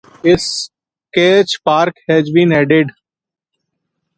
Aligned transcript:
A 0.25 0.35
skate 0.35 1.59
park 1.63 1.93
has 2.09 2.31
been 2.31 2.51
added. 2.53 2.89